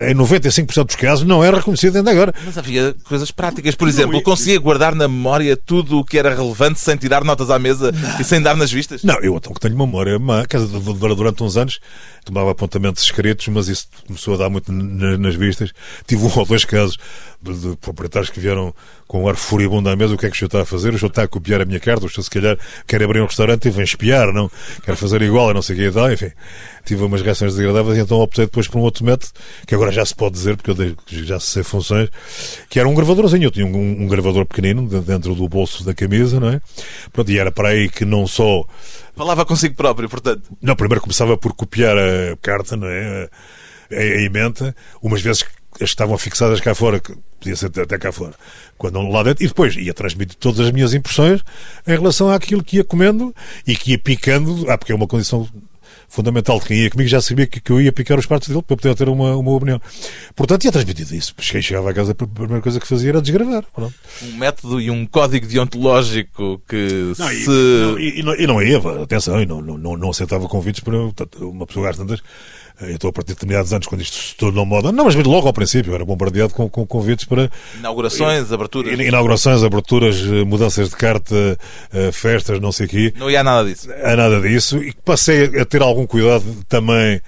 [0.00, 2.34] Em 95% dos casos não era reconhecido ainda agora.
[2.44, 3.74] Mas havia coisas práticas.
[3.74, 7.58] Por exemplo, conseguia guardar na memória tudo o que era relevante sem tirar notas à
[7.58, 8.20] mesa não.
[8.20, 9.02] e sem dar nas vistas?
[9.02, 10.44] Não, eu então que tenho memória má.
[11.16, 11.80] Durante uns anos
[12.24, 15.72] tomava apontamentos escritos, mas isso começou a dar muito nas vistas.
[16.06, 16.96] Tive um ou dois casos
[17.42, 18.74] de proprietários que vieram
[19.06, 20.14] com um ar furibundo à mesa.
[20.14, 20.94] O que é que o senhor está a fazer?
[20.94, 22.06] O senhor está a copiar a minha carta.
[22.06, 24.50] O senhor, se calhar, quer abrir um restaurante e vem espiar, não?
[24.84, 26.12] Quer fazer igual, não sei o que e tal.
[26.12, 26.30] Enfim,
[26.84, 29.32] tive umas reações desagradáveis e então optei depois por um outro método,
[29.66, 32.08] que agora já se pode dizer, porque eu já sei funções,
[32.68, 33.44] que era um gravadorzinho.
[33.44, 36.60] Eu tinha um, um gravador pequenino dentro do bolso da camisa, não é?
[37.12, 38.64] Pronto, e era para aí que não só
[39.16, 40.42] Falava consigo próprio, portanto.
[40.60, 43.30] Não, primeiro começava por copiar a carta, não é?
[43.90, 45.42] A, a emenda, umas vezes
[45.84, 48.34] as que estavam fixadas cá fora, que podia ser até cá fora,
[48.78, 51.42] quando lá dentro, e depois ia transmitir todas as minhas impressões
[51.86, 53.34] em relação àquilo que ia comendo
[53.66, 55.48] e que ia picando, ah, porque é uma condição
[56.08, 58.62] fundamental de quem ia comigo já sabia que, que eu ia picar os partos dele
[58.62, 59.80] para poder ter uma, uma opinião.
[60.34, 61.34] Portanto, ia transmitido isso.
[61.38, 63.64] Cheguei, chegava a casa, a primeira coisa que fazia era desgravar.
[63.74, 63.94] Pronto.
[64.22, 67.50] Um método e um código deontológico que não, se...
[67.50, 70.48] E, não, e, e, não, e não ia, atenção, e não, não, não, não aceitava
[70.48, 70.96] convites para
[71.40, 72.22] uma pessoa às tantas
[72.80, 75.46] eu estou a partir de determinados anos, quando isto se tornou moda, não, mas logo
[75.46, 77.50] ao princípio, era bombardeado com, com convites para.
[77.78, 79.00] Inaugurações, aberturas.
[79.00, 81.58] Inaugurações, aberturas, eh, mudanças de carta,
[81.92, 83.14] eh, festas, não sei o quê.
[83.16, 83.88] Não ia nada disso.
[84.02, 84.78] A nada disso.
[84.78, 87.20] E passei a ter algum cuidado também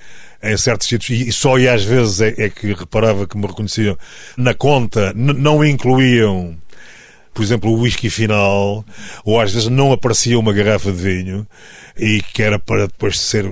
[0.42, 3.98] em certos sítios, e só e às vezes é, é que reparava que me reconheciam
[4.36, 6.56] na conta, não incluíam
[7.34, 8.84] por exemplo, o whisky final,
[9.24, 11.46] ou às vezes não aparecia uma garrafa de vinho,
[11.96, 13.48] e que era para depois ser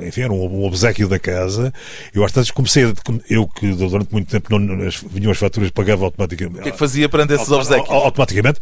[0.00, 1.72] enfim, era um, obsequio da casa.
[2.14, 2.92] Eu às tantas comecei, a,
[3.28, 6.60] eu que durante muito tempo não, as, vinham as faturas pagava automaticamente.
[6.60, 7.90] O que é que fazia perante esses obsequios?
[7.90, 8.60] Automaticamente.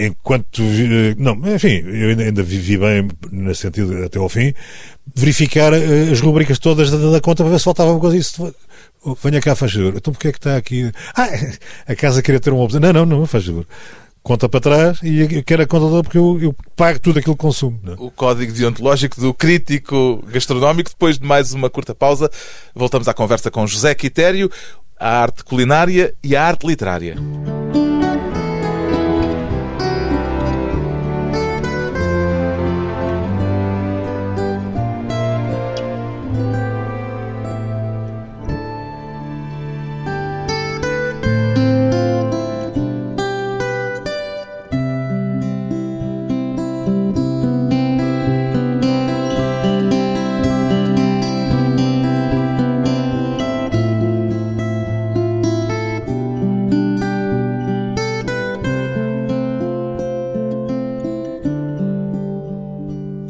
[0.00, 0.62] Enquanto,
[1.16, 4.54] não, enfim, eu ainda vivi bem nesse sentido até ao fim,
[5.12, 8.16] verificar eh, as rubricas todas da, da conta para ver se faltava alguma coisa.
[8.16, 8.54] Isso,
[9.24, 9.94] venha cá, faz favor.
[9.96, 10.92] Então porquê é que está aqui?
[11.16, 11.28] Ah,
[11.92, 12.92] a casa queria ter um obsequio.
[12.92, 13.66] Não, não, não, faz favor
[14.22, 17.40] conta para trás e eu quero a conta porque eu, eu pago tudo aquilo que
[17.40, 17.80] consumo.
[17.86, 17.92] É?
[17.98, 20.90] O código deontológico do crítico gastronómico.
[20.90, 22.30] Depois de mais uma curta pausa,
[22.74, 24.50] voltamos à conversa com José Quitério,
[24.98, 27.16] a arte culinária e a arte literária.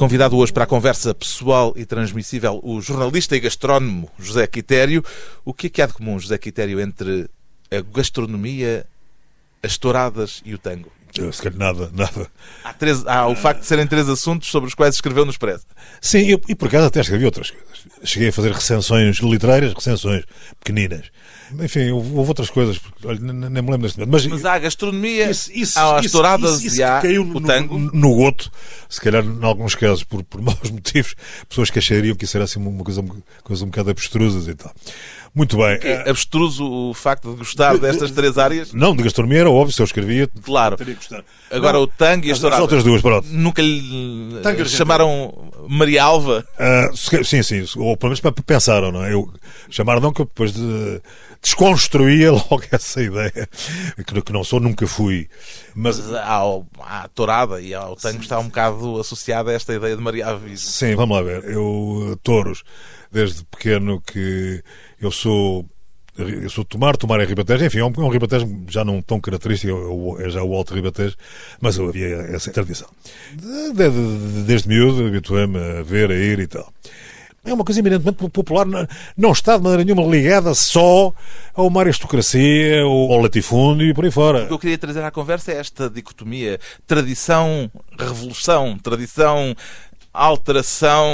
[0.08, 5.04] Convidado hoje para a conversa pessoal e transmissível, o jornalista e gastrónomo José Quitério.
[5.44, 7.28] O que é que há de comum, José Quitério, entre
[7.70, 8.86] a gastronomia,
[9.62, 10.90] as touradas e o tango?
[11.14, 12.26] Eu, se calhar nada, nada.
[12.64, 15.66] Há, três, há o facto de serem três assuntos sobre os quais escreveu no Expresso.
[16.00, 17.68] Sim, eu, e por acaso até escrevi outras coisas.
[18.02, 20.24] Cheguei a fazer recensões literárias, recensões
[20.58, 21.10] pequeninas.
[21.60, 25.50] Enfim, houve outras coisas, olha, nem me lembro deste Mas, mas há a gastronomia, isso,
[25.52, 27.78] isso, há as touradas isso, e há caiu o tango.
[27.78, 28.50] No, no goto,
[28.88, 31.14] se calhar, em alguns casos, por, por maus motivos,
[31.48, 34.54] pessoas que achariam que isso era assim uma coisa, uma coisa um bocado abstrusas e
[34.54, 34.72] tal.
[35.38, 35.78] Muito bem.
[35.84, 38.72] É abstruso o facto de gostar destas três áreas?
[38.72, 40.28] Não, de gastronomia era óbvio, se eu escrevia.
[40.42, 40.76] Claro.
[41.48, 42.58] Agora não, o tango e as touradas.
[42.58, 43.28] As outras duas, pronto.
[43.28, 46.44] Nunca lhe tango chamaram Maria Alva?
[46.58, 47.64] Uh, sim, sim.
[47.76, 49.12] Ou pelo menos pensaram, não é?
[49.12, 49.32] Eu,
[49.70, 51.00] chamaram não que eu depois de
[51.40, 53.48] desconstruía logo essa ideia,
[54.04, 55.28] que, que não sou, nunca fui.
[55.72, 59.94] Mas, Mas ao, à tourada e ao tango está um bocado associada a esta ideia
[59.94, 60.66] de Maria Aviso.
[60.66, 61.44] Sim, vamos lá ver.
[61.44, 62.64] Eu, touros,
[63.12, 64.62] desde pequeno que
[65.00, 65.64] eu sou
[66.16, 69.20] eu sou Tomar, Tomar é Ribatejo, enfim, é um, é um Ribatejo já não tão
[69.20, 71.14] característico, é, é já o Alto Ribatejo,
[71.60, 72.88] mas havia essa tradição.
[73.72, 76.72] Desde, desde miúdo, habituei-me a ver, a ir e tal
[77.44, 78.66] é uma coisa eminentemente popular,
[79.16, 81.12] não está de maneira nenhuma ligada só
[81.54, 84.44] a uma aristocracia ou ao latifúndio e por aí fora.
[84.44, 89.56] O que eu queria trazer à conversa é esta dicotomia tradição-revolução, tradição
[90.12, 91.06] alteração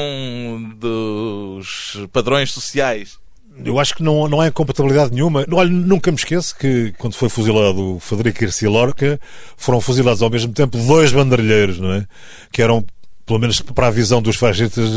[0.76, 3.18] dos padrões sociais.
[3.62, 5.44] Eu acho que não, não há incompatibilidade nenhuma.
[5.52, 9.20] Olha, nunca me esqueço que, quando foi fuzilado o Federico Garcia Lorca,
[9.56, 12.06] foram fuzilados ao mesmo tempo dois banderilheiros, não é?
[12.50, 12.84] Que eram
[13.26, 14.90] pelo menos para a visão dos fascistas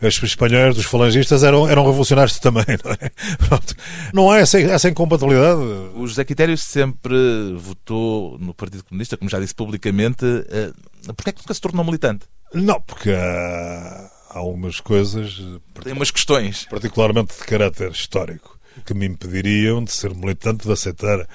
[0.00, 3.10] eh, espanhóis, dos falangistas, eram, eram revolucionários também, não é?
[3.46, 3.74] Pronto.
[4.12, 5.60] Não há essa, essa incompatibilidade.
[5.94, 7.14] O José Quitério sempre
[7.56, 10.24] votou no Partido Comunista, como já disse publicamente.
[10.24, 10.72] Eh,
[11.14, 12.26] porquê é que nunca se tornou militante?
[12.54, 15.40] Não, porque há algumas coisas...
[15.82, 16.66] Tem umas questões.
[16.70, 21.28] Particularmente de caráter histórico que me impediriam de ser militante, de aceitar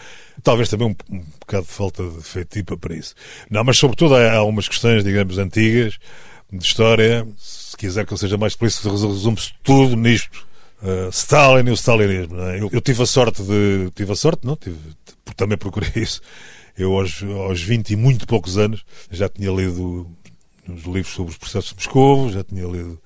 [0.43, 3.13] talvez também um, um bocado de falta de feitipa para isso.
[3.49, 5.97] Não, mas sobretudo há, há algumas questões, digamos, antigas,
[6.51, 7.27] de história.
[7.37, 10.45] Se quiser que eu seja mais explícito, resume-se tudo nisto.
[10.81, 12.39] Uh, Stalin e o stalinismo.
[12.39, 12.61] É?
[12.61, 13.91] Eu, eu, tive a sorte de.
[13.95, 14.55] Tive a sorte, não?
[14.55, 14.77] Tive,
[15.35, 16.21] também procurei isso.
[16.77, 20.07] Eu, aos, aos 20 e muito poucos anos, já tinha lido
[20.69, 22.99] os livros sobre os processos de Moscou, já tinha lido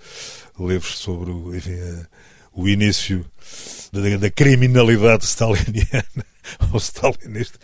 [0.60, 2.06] livros sobre enfim, uh,
[2.54, 3.26] o início
[3.91, 6.26] da, da criminalidade staliniana
[6.71, 7.58] ou stalinista.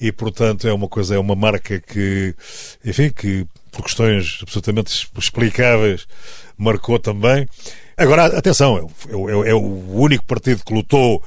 [0.00, 2.34] E portanto é uma coisa é uma marca que
[2.84, 6.06] enfim que por questões absolutamente explicáveis
[6.56, 7.48] marcou também.
[7.96, 8.76] Agora atenção
[9.08, 11.22] é, é, é o único partido que lutou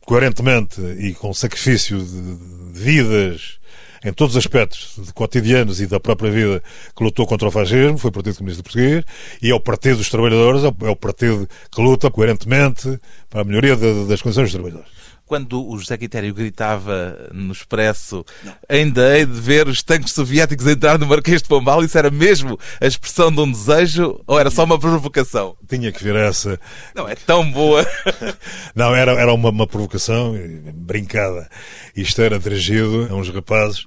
[0.00, 3.58] coerentemente e com sacrifício de, de vidas
[4.04, 6.62] em todos os aspectos cotidianos e da própria vida
[6.94, 9.04] que lutou contra o fascismo, foi o Partido Comunista Português,
[9.42, 12.98] e é o Partido dos Trabalhadores, é o partido que luta coerentemente
[13.30, 18.54] para a melhoria das condições dos trabalhadores quando o José Quitério gritava no Expresso não.
[18.68, 22.58] ainda hei de ver os tanques soviéticos entrar no Marquês de Pombal, isso era mesmo
[22.80, 25.56] a expressão de um desejo ou era só uma provocação?
[25.68, 26.60] Tinha que vir essa.
[26.94, 27.86] Não, é tão boa.
[28.74, 30.34] não, era, era uma, uma provocação
[30.74, 31.48] brincada.
[31.96, 33.86] Isto era dirigido a uns rapazes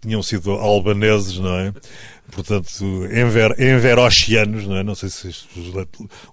[0.00, 1.72] tinham sido albaneses, não é?
[2.30, 2.68] Portanto,
[3.10, 4.82] enver, enveroxianos, não é?
[4.82, 5.46] Não sei se os,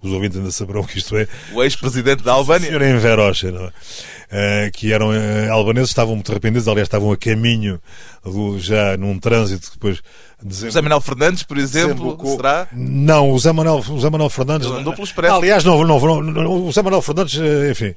[0.02, 1.28] os ouvintes ainda saberão o que isto é.
[1.54, 2.68] O ex-presidente da Albânia.
[2.68, 3.68] O senhor Enveroxa, não é?
[3.68, 7.80] Uh, que eram uh, albaneses, estavam muito arrependidos, aliás, estavam a caminho
[8.24, 10.02] do, já num trânsito depois
[10.42, 10.72] Dezembro.
[10.72, 12.68] José Manuel Fernandes, por exemplo, será?
[12.74, 14.68] Não, o Zé Manuel, o Zé Manuel Fernandes.
[14.68, 15.36] Ele andou pelo expresso.
[15.36, 17.96] Aliás, não, não, não, não, o Zé Manuel Fernandes, eh, enfim,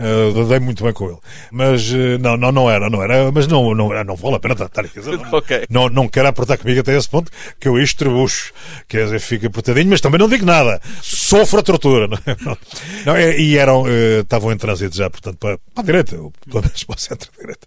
[0.00, 1.18] Uh, dei muito bem com ele.
[1.52, 3.30] Mas uh, não, não, não era, não era.
[3.30, 4.98] Mas não, não, não vale a pena estar aqui.
[4.98, 5.66] Não, okay.
[5.68, 8.52] não, não quero apertar comigo até esse ponto que eu isto trebucho.
[8.88, 10.80] Quer dizer, fica apertadinho, mas também não digo nada.
[11.02, 12.08] Sofro a tortura.
[12.08, 12.36] Não, é?
[13.04, 16.62] não, é, e eram, uh, estavam em trânsito já, portanto, para, para a direita, pelo
[16.62, 17.66] menos para o centro-direita.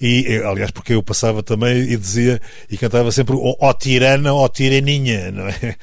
[0.00, 5.30] E, aliás, porque eu passava também e dizia, e cantava sempre ó tirana, ó tiraninha,
[5.30, 5.76] não é?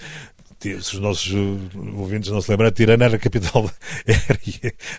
[0.60, 1.60] Se os nossos uh,
[1.98, 3.70] ouvintes não se lembram, Tirana era a capital,
[4.06, 4.40] era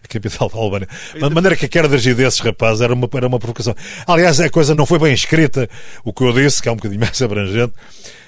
[0.04, 0.88] a capital da Albânia.
[1.14, 3.74] De maneira que a queda de desses rapazes era uma, era uma provocação.
[4.06, 5.68] Aliás, a coisa não foi bem escrita,
[6.04, 7.74] o que eu disse, que é um bocadinho mais abrangente.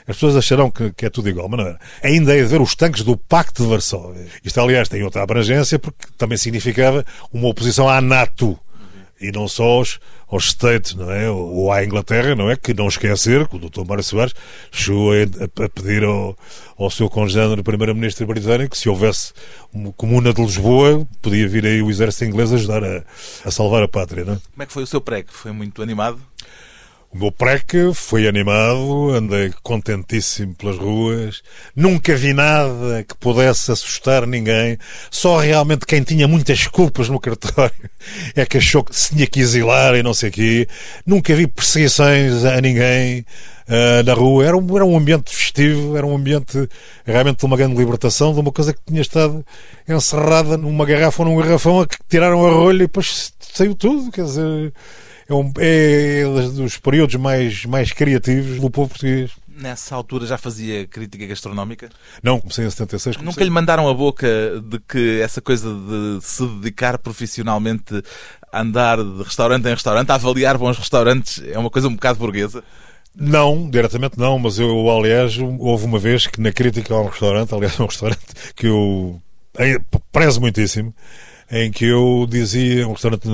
[0.06, 1.78] As pessoas acharão que, que, é tudo igual, mas não era.
[2.02, 4.26] Ainda é de ver os tanques do Pacto de Varsóvia.
[4.42, 8.58] Isto, aliás, tem outra abrangência, porque também significava uma oposição à NATO
[9.20, 11.30] e não só aos, aos States, não é?
[11.30, 12.56] Ou à Inglaterra, não é?
[12.56, 13.84] Que não esquecer que o Dr.
[13.86, 14.34] Mário Soares
[14.70, 16.36] chegou a, a pedir ao,
[16.76, 19.32] ao seu congênero primeiro-ministro britânico que se houvesse
[19.72, 23.02] uma comuna de Lisboa, podia vir aí o exército inglês ajudar a,
[23.44, 24.36] a salvar a pátria, não é?
[24.36, 25.28] Como é que foi o seu prego?
[25.30, 26.20] Foi muito animado?
[27.10, 31.42] O meu preque foi animado, andei contentíssimo pelas ruas,
[31.74, 34.76] nunca vi nada que pudesse assustar ninguém,
[35.10, 37.72] só realmente quem tinha muitas culpas no cartório
[38.36, 40.68] é que achou que se tinha que exilar e não sei o quê.
[41.06, 43.24] Nunca vi perseguições a ninguém
[43.68, 44.44] uh, na rua.
[44.44, 46.68] Era um, era um ambiente festivo, era um ambiente
[47.06, 49.42] realmente de uma grande libertação, de uma coisa que tinha estado
[49.88, 54.12] encerrada numa garrafa ou num garrafão a que tiraram a rolha e depois saiu tudo,
[54.12, 54.74] quer dizer
[55.28, 59.30] é, um, é dos períodos mais, mais criativos do povo português.
[59.46, 61.90] Nessa altura já fazia crítica gastronómica?
[62.22, 63.16] Não, comecei em 76.
[63.16, 63.30] Comecei.
[63.30, 64.26] Nunca lhe mandaram a boca
[64.62, 68.02] de que essa coisa de se dedicar profissionalmente
[68.50, 72.18] a andar de restaurante em restaurante, a avaliar bons restaurantes, é uma coisa um bocado
[72.18, 72.64] burguesa?
[73.14, 77.52] Não, diretamente não, mas eu, aliás, houve uma vez que na crítica a um restaurante,
[77.52, 79.20] aliás, um restaurante que eu
[80.12, 80.94] prezo muitíssimo,
[81.50, 83.28] em que eu dizia, um restaurante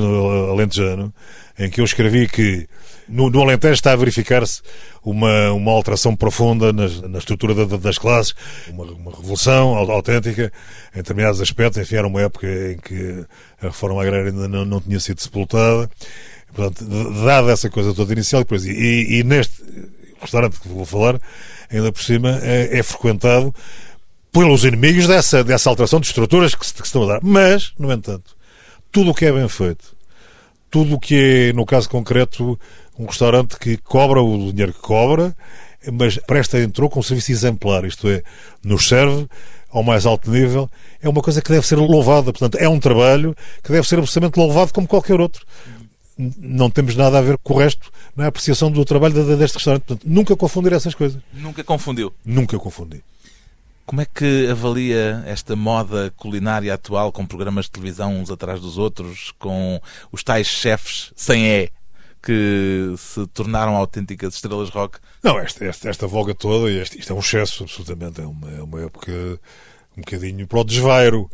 [0.51, 1.13] alentejano,
[1.59, 2.69] em que eu escrevi que
[3.09, 4.63] no, no Alentejo está a verificar-se
[5.05, 8.35] uma, uma alteração profunda nas, na estrutura da, das classes,
[8.69, 10.53] uma, uma, revolução autêntica
[10.95, 11.81] em determinados aspectos.
[11.83, 13.25] Enfim, era uma época em que
[13.61, 15.91] a reforma agrária ainda não, não tinha sido sepultada.
[16.55, 16.85] Portanto,
[17.25, 19.63] dada essa coisa toda inicial, depois, e, e neste
[20.21, 21.21] restaurante que vou falar,
[21.71, 23.55] ainda por cima, é, é frequentado
[24.35, 27.21] pelos inimigos dessa, dessa alteração de estruturas que se, que se estão a dar.
[27.23, 28.37] Mas, no entanto,
[28.91, 29.95] tudo o que é bem feito,
[30.69, 32.59] tudo o que é, no caso concreto,
[32.99, 35.37] um restaurante que cobra o dinheiro que cobra,
[35.93, 38.25] mas presta entrou com um serviço exemplar, isto é,
[38.65, 39.29] nos serve
[39.71, 40.69] ao mais alto nível,
[41.01, 42.33] é uma coisa que deve ser louvada.
[42.33, 45.47] Portanto, é um trabalho que deve ser absolutamente louvado como qualquer outro.
[46.17, 49.83] Não temos nada a ver com o resto na apreciação do trabalho deste restaurante.
[49.83, 51.21] Portanto, nunca confundir essas coisas.
[51.33, 52.13] Nunca confundiu?
[52.25, 53.03] Nunca confundi.
[53.87, 58.79] Como é que avalia esta moda culinária atual, com programas de televisão uns atrás dos
[58.79, 61.71] outros, com os tais chefes sem E,
[62.23, 64.99] que se tornaram autênticas estrelas rock?
[65.23, 68.23] Não, esta, esta, esta voga toda, isto é um excesso, absolutamente.
[68.23, 69.13] É uma, é uma época
[69.97, 71.31] um bocadinho para o desvairo.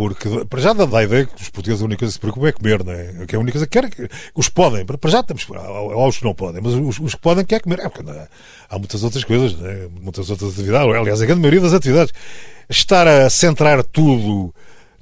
[0.00, 2.48] Porque, para já dá a ideia que os portugueses a única coisa que se preocupam
[2.48, 3.26] é comer, não é?
[3.26, 4.08] Que é a única coisa que querem.
[4.34, 5.46] Os podem, para já temos.
[5.54, 7.80] Há os que não podem, mas os, os que podem querem comer.
[7.80, 8.26] É, porque, não,
[8.70, 9.88] há muitas outras coisas, é?
[10.00, 10.96] muitas outras atividades.
[10.96, 12.14] Aliás, a grande maioria das atividades.
[12.66, 14.54] Estar a centrar tudo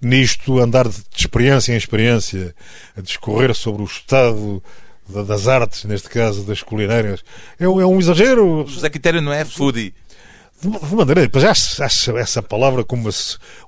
[0.03, 2.53] nisto, andar de experiência em experiência,
[2.97, 4.61] a discorrer sobre o estado
[5.09, 7.23] das artes, neste caso das culinárias,
[7.57, 8.65] é, é um exagero.
[8.67, 9.95] José Quitério não é foodie
[10.61, 13.13] de maneira, já acho essa palavra como uma,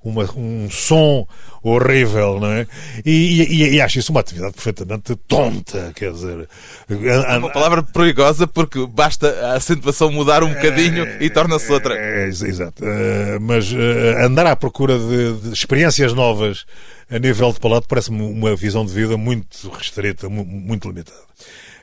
[0.02, 1.24] uma, um som
[1.62, 2.66] horrível, não é?
[3.04, 6.48] E, e, e, acho isso uma atividade perfeitamente tonta, quer dizer.
[6.88, 11.94] É uma palavra perigosa porque basta a acentuação mudar um bocadinho é, e torna-se outra.
[11.94, 12.82] É, é, exato.
[12.82, 16.64] Uh, mas uh, andar à procura de, de, experiências novas
[17.08, 21.18] a nível de palato parece-me uma visão de vida muito restrita, muito limitada.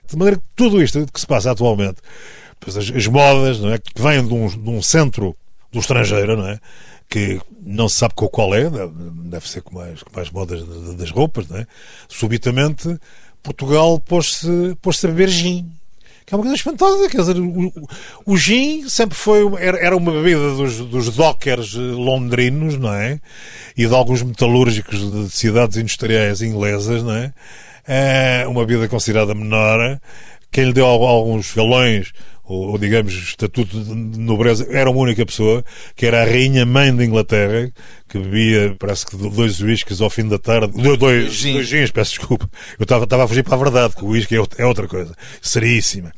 [0.10, 1.98] De maneira que tudo isto que se passa atualmente
[2.66, 3.78] as, as modas, não é?
[3.78, 5.36] que vêm de um, de um centro
[5.72, 6.60] do estrangeiro, não é?
[7.10, 10.66] que não se sabe qual é, deve ser com mais, com mais modas
[10.96, 11.68] das roupas, não é?
[12.08, 13.00] subitamente
[13.42, 15.72] Portugal pôs-se pôs a beber gin.
[16.26, 17.72] Que é uma coisa espantosa, quer dizer, o,
[18.26, 23.22] o gin sempre foi, era, era uma bebida dos, dos dockers londrinos, não é?
[23.78, 27.34] E de alguns metalúrgicos de cidades industriais inglesas, não é?
[27.88, 30.02] É uma bebida considerada menor,
[30.52, 32.12] quem lhe deu alguns galões
[32.48, 35.64] ou, ou, digamos, estatuto de nobreza, era uma única pessoa,
[35.96, 37.72] que era a rainha mãe de Inglaterra,
[38.08, 41.54] que bebia, parece que dois uísques ao fim da tarde, dois, dois, Gin.
[41.54, 42.50] dois gins, peço desculpa.
[42.80, 46.14] Eu estava a fugir para a verdade, que o uísque é, é, outra coisa, seríssima.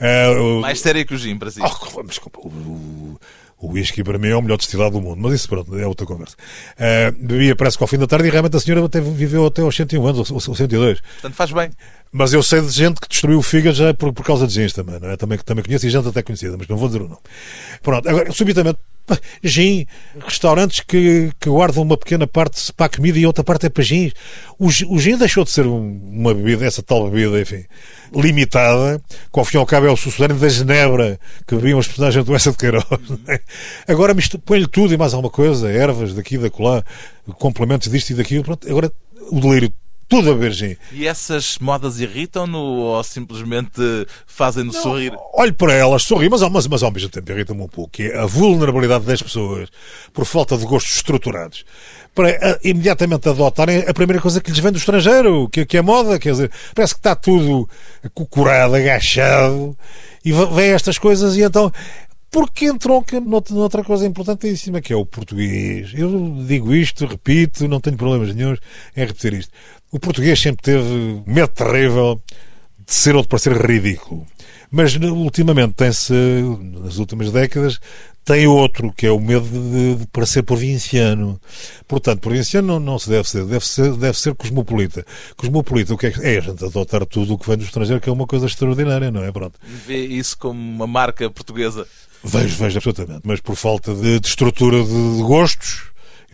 [0.00, 1.60] Uh, Mais séria que o gin, para si.
[1.60, 2.00] Oh,
[2.48, 3.18] o,
[3.66, 6.06] o, whisky para mim é o melhor destilado do mundo, mas isso pronto, é outra
[6.06, 6.36] conversa.
[6.72, 9.62] Uh, bebia parece que ao fim da tarde e realmente a senhora até viveu até
[9.62, 11.00] aos 101 anos, ou 102.
[11.00, 11.70] Portanto faz bem.
[12.12, 14.72] Mas eu sei de gente que destruiu o fígado já por, por causa de gins
[14.72, 15.16] também, não é?
[15.16, 17.20] Também, também conheço e gente até conhecida, mas não vou dizer o nome.
[17.82, 18.78] Pronto, agora, subitamente,
[19.42, 19.86] gin,
[20.24, 23.82] restaurantes que, que guardam uma pequena parte para a comida e outra parte é para
[23.82, 24.12] gins.
[24.58, 27.64] O, o gin deixou de ser uma bebida, essa tal bebida, enfim,
[28.14, 29.00] limitada,
[29.32, 32.24] que ao fim e ao cabo é o sucedâneo da Genebra que bebiam os personagens
[32.24, 32.84] do Essa de Queiroz.
[33.28, 33.40] É?
[33.88, 36.84] Agora põe-lhe tudo e mais alguma coisa, ervas daqui da colar,
[37.38, 38.44] complementos disto e daquilo.
[38.44, 38.92] Pronto, agora
[39.30, 39.72] o delírio
[40.08, 40.76] tudo a virgem.
[40.92, 43.80] E essas modas irritam-no ou simplesmente
[44.26, 45.12] fazem-no sorrir?
[45.34, 48.18] Olho para elas, sorri, mas, mas, mas ao mesmo tempo irritam-me um pouco, que é
[48.18, 49.68] a vulnerabilidade das pessoas
[50.12, 51.64] por falta de gostos estruturados
[52.14, 55.82] para uh, imediatamente adotarem a primeira coisa que lhes vem do estrangeiro, que, que é
[55.82, 57.68] moda, quer dizer, parece que está tudo
[58.14, 59.76] cocorado, agachado,
[60.24, 61.70] e vem estas coisas e então
[62.30, 65.92] porque entronca noutra coisa importantíssima, que é o português.
[65.94, 68.58] Eu digo isto, repito, não tenho problemas nenhums
[68.94, 69.52] em repetir isto.
[69.96, 72.20] O português sempre teve medo terrível
[72.86, 74.26] de ser ou de parecer ridículo.
[74.70, 76.12] Mas ultimamente tem-se,
[76.82, 77.80] nas últimas décadas,
[78.22, 81.40] tem outro, que é o medo de, de parecer provinciano.
[81.88, 85.02] Portanto, provinciano não, não se deve ser, deve ser, deve ser cosmopolita.
[85.34, 86.36] Cosmopolita, o que é que é?
[86.36, 89.24] A gente adotar tudo o que vem do estrangeiro, que é uma coisa extraordinária, não
[89.24, 89.32] é?
[89.32, 89.58] Pronto.
[89.86, 91.86] Vê isso como uma marca portuguesa?
[92.22, 93.22] Vejo, vejo absolutamente.
[93.24, 95.84] Mas por falta de, de estrutura de, de gostos,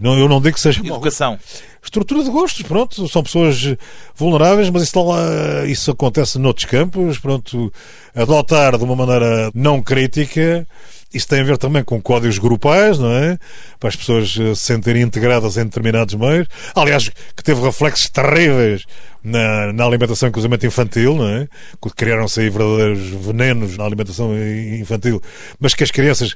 [0.02, 1.32] não, eu não digo que seja Educação.
[1.32, 1.40] Mal.
[1.82, 3.76] Estrutura de gostos, pronto, são pessoas
[4.14, 7.72] vulneráveis, mas isso, lá, isso acontece noutros campos, pronto,
[8.14, 10.66] adotar de uma maneira não crítica,
[11.12, 13.38] isso tem a ver também com códigos grupais, não é?
[13.78, 16.48] Para as pessoas se sentirem integradas em determinados meios.
[16.74, 18.86] Aliás, que teve reflexos terríveis
[19.22, 21.48] na, na alimentação, inclusive infantil, não é?
[21.96, 24.32] Criaram-se aí verdadeiros venenos na alimentação
[24.80, 25.20] infantil,
[25.60, 26.34] mas que as crianças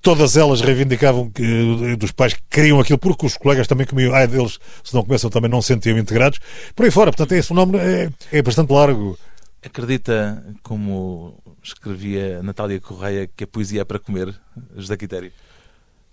[0.00, 4.14] todas elas reivindicavam que, eh, dos pais que queriam aquilo porque os colegas também comiam,
[4.14, 6.38] ai deles, se não começam também não se sentiam integrados,
[6.74, 7.10] por aí fora.
[7.10, 9.18] Portanto, esse fenómeno é, é bastante largo.
[9.62, 14.34] Acredita, como escrevia Natália Correia, que a poesia é para comer,
[14.76, 15.32] José Quitério?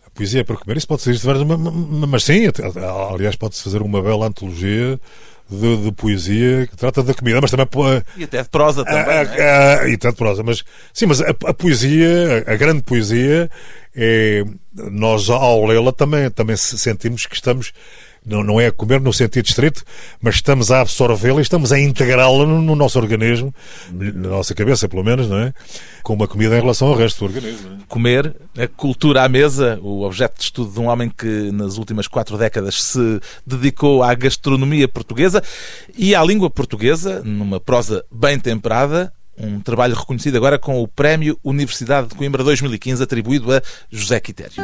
[0.05, 1.15] A poesia é para comer, isso pode ser
[2.07, 2.43] mas sim,
[3.11, 4.99] aliás, pode-se fazer uma bela antologia
[5.49, 7.67] de, de, poesia que trata da comida, mas também.
[8.17, 9.01] E até de prosa também.
[9.01, 12.81] A, a, a, e até de prosa, mas sim, mas a, a poesia, a, grande
[12.81, 13.49] poesia,
[13.95, 14.43] é,
[14.73, 17.73] nós ao lê-la também, também sentimos que estamos
[18.25, 19.83] não, não é comer no sentido estrito,
[20.21, 23.53] mas estamos a absorvê-la e estamos a integrá-la no, no, nosso organismo,
[23.91, 25.53] na nossa cabeça, pelo menos, não é?
[26.01, 27.73] Com uma comida em relação ao resto do organismo.
[27.73, 27.77] É?
[27.87, 32.07] Comer, a cultura à mesa, o objeto de estudo de um homem que nas últimas
[32.07, 35.43] quatro décadas se dedicou à gastronomia portuguesa
[35.97, 41.37] e à língua portuguesa, numa prosa bem temperada, um trabalho reconhecido agora com o Prémio
[41.43, 43.61] Universidade de Coimbra 2015, atribuído a
[43.91, 44.63] José Quitério.